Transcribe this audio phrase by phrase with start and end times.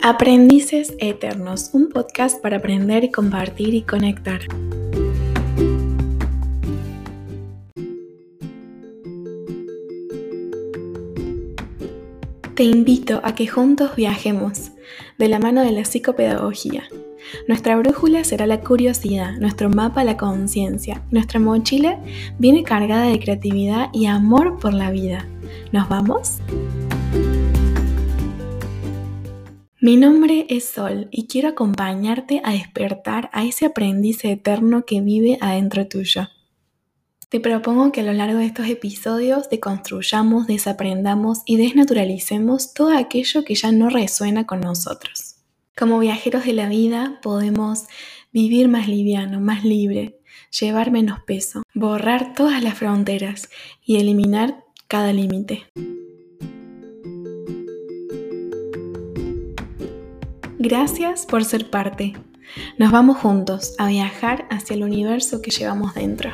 [0.00, 4.40] Aprendices Eternos, un podcast para aprender, compartir y conectar.
[12.54, 14.70] Te invito a que juntos viajemos
[15.18, 16.84] de la mano de la psicopedagogía.
[17.48, 22.00] Nuestra brújula será la curiosidad, nuestro mapa la conciencia, nuestra mochila
[22.38, 25.26] viene cargada de creatividad y amor por la vida.
[25.72, 26.38] ¿Nos vamos?
[29.80, 35.38] Mi nombre es Sol y quiero acompañarte a despertar a ese aprendiz eterno que vive
[35.40, 36.28] adentro tuyo.
[37.28, 43.44] Te propongo que a lo largo de estos episodios deconstruyamos, desaprendamos y desnaturalicemos todo aquello
[43.44, 45.36] que ya no resuena con nosotros.
[45.76, 47.84] Como viajeros de la vida podemos
[48.32, 50.18] vivir más liviano, más libre,
[50.58, 53.48] llevar menos peso, borrar todas las fronteras
[53.84, 55.68] y eliminar cada límite.
[60.60, 62.16] Gracias por ser parte.
[62.78, 66.30] Nos vamos juntos a viajar hacia el universo que llevamos dentro.